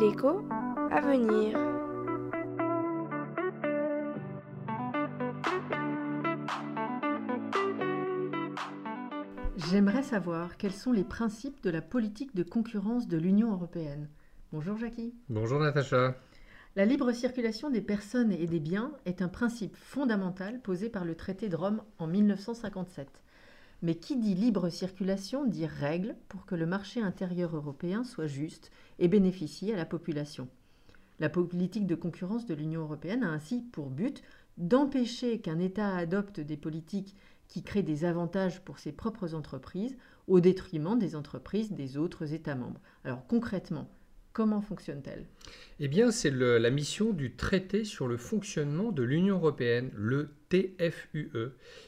[0.00, 0.42] L'écho
[0.90, 1.56] à venir.
[9.56, 14.08] J'aimerais savoir quels sont les principes de la politique de concurrence de l'Union européenne.
[14.52, 15.14] Bonjour Jackie.
[15.28, 16.16] Bonjour Natacha.
[16.74, 21.14] La libre circulation des personnes et des biens est un principe fondamental posé par le
[21.14, 23.08] traité de Rome en 1957.
[23.80, 28.70] Mais qui dit libre circulation dit règles pour que le marché intérieur européen soit juste
[28.98, 30.48] et bénéficie à la population.
[31.20, 34.22] La politique de concurrence de l'Union européenne a ainsi pour but
[34.56, 37.14] d'empêcher qu'un État adopte des politiques
[37.46, 42.54] qui créent des avantages pour ses propres entreprises au détriment des entreprises des autres États
[42.54, 42.80] membres.
[43.04, 43.88] Alors concrètement,
[44.38, 45.26] comment fonctionne-t-elle?
[45.80, 51.32] Eh bien, c'est la mission du traité sur le fonctionnement de l'Union européenne, le TFUE.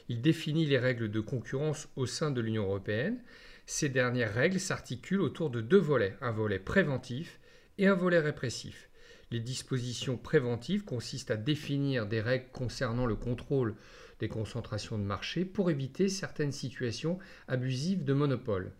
[0.09, 3.23] Il définit les règles de concurrence au sein de l'Union européenne.
[3.65, 7.39] Ces dernières règles s'articulent autour de deux volets, un volet préventif
[7.77, 8.89] et un volet répressif.
[9.31, 13.75] Les dispositions préventives consistent à définir des règles concernant le contrôle
[14.19, 17.17] des concentrations de marché pour éviter certaines situations
[17.47, 18.73] abusives de monopole.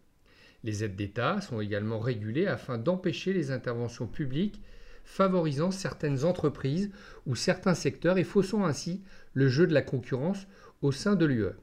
[0.63, 4.61] Les aides d'État sont également régulées afin d'empêcher les interventions publiques
[5.03, 6.91] favorisant certaines entreprises
[7.25, 9.01] ou certains secteurs et faussant ainsi
[9.33, 10.47] le jeu de la concurrence
[10.81, 11.55] au sein de l'UE.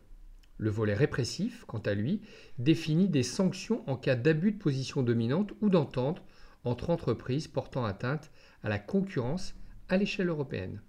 [0.59, 2.21] Le volet répressif, quant à lui,
[2.59, 6.23] définit des sanctions en cas d'abus de position dominante ou d'entente
[6.65, 8.33] entre entreprises portant atteinte
[8.65, 9.55] à la concurrence
[9.89, 10.83] à l'échelle européenne.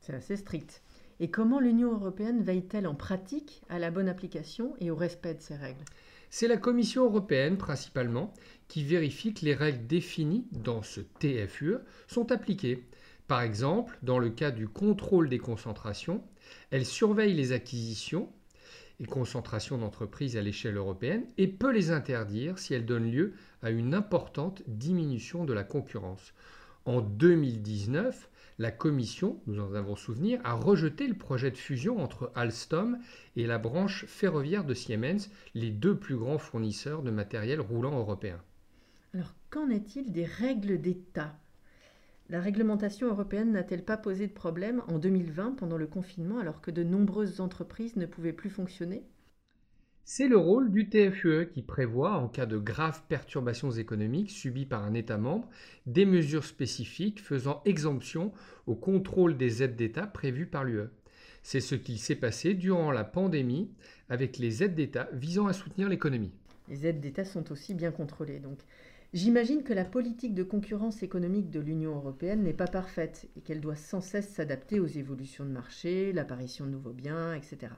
[0.00, 0.82] C'est assez strict.
[1.18, 5.40] Et comment l'Union européenne veille-t-elle en pratique à la bonne application et au respect de
[5.40, 5.84] ces règles?
[6.28, 8.34] C'est la Commission européenne principalement
[8.68, 11.76] qui vérifie que les règles définies dans ce TFUE
[12.08, 12.84] sont appliquées.
[13.28, 16.22] Par exemple, dans le cas du contrôle des concentrations,
[16.70, 18.28] elle surveille les acquisitions
[19.00, 23.70] et concentrations d'entreprises à l'échelle européenne et peut les interdire si elles donnent lieu à
[23.70, 26.32] une importante diminution de la concurrence.
[26.86, 32.30] En 2019, la Commission, nous en avons souvenir, a rejeté le projet de fusion entre
[32.36, 32.98] Alstom
[33.34, 38.40] et la branche ferroviaire de Siemens, les deux plus grands fournisseurs de matériel roulant européen.
[39.14, 41.36] Alors, qu'en est-il des règles d'État?
[42.28, 46.70] La réglementation européenne n'a-t-elle pas posé de problème en 2020 pendant le confinement alors que
[46.70, 49.02] de nombreuses entreprises ne pouvaient plus fonctionner?
[50.08, 54.84] C'est le rôle du TFUE qui prévoit, en cas de graves perturbations économiques subies par
[54.84, 55.48] un État membre,
[55.86, 58.32] des mesures spécifiques faisant exemption
[58.68, 60.90] au contrôle des aides d'État prévues par l'UE.
[61.42, 63.68] C'est ce qui s'est passé durant la pandémie
[64.08, 66.30] avec les aides d'État visant à soutenir l'économie.
[66.68, 68.38] Les aides d'État sont aussi bien contrôlées.
[68.38, 68.60] Donc,
[69.12, 73.60] j'imagine que la politique de concurrence économique de l'Union européenne n'est pas parfaite et qu'elle
[73.60, 77.72] doit sans cesse s'adapter aux évolutions de marché, l'apparition de nouveaux biens, etc.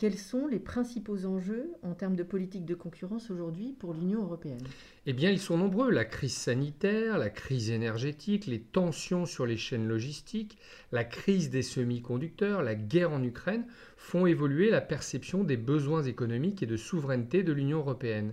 [0.00, 4.66] Quels sont les principaux enjeux en termes de politique de concurrence aujourd'hui pour l'Union européenne?
[5.04, 5.90] Eh bien, ils sont nombreux.
[5.90, 10.56] La crise sanitaire, la crise énergétique, les tensions sur les chaînes logistiques,
[10.90, 13.66] la crise des semi-conducteurs, la guerre en Ukraine
[13.98, 18.32] font évoluer la perception des besoins économiques et de souveraineté de l'Union européenne.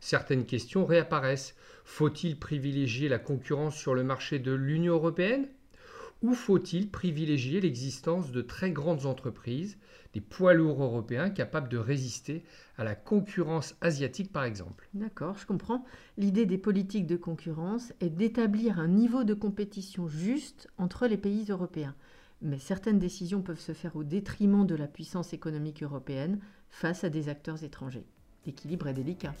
[0.00, 1.54] Certaines questions réapparaissent.
[1.84, 5.48] Faut-il privilégier la concurrence sur le marché de l'Union européenne?
[6.24, 9.76] Ou faut-il privilégier l'existence de très grandes entreprises,
[10.14, 12.44] des poids lourds européens capables de résister
[12.78, 14.88] à la concurrence asiatique par exemple?
[14.94, 15.84] D'accord, je comprends.
[16.16, 21.44] L'idée des politiques de concurrence est d'établir un niveau de compétition juste entre les pays
[21.50, 21.94] européens.
[22.40, 27.10] Mais certaines décisions peuvent se faire au détriment de la puissance économique européenne face à
[27.10, 28.06] des acteurs étrangers.
[28.46, 29.34] L'équilibre est délicat.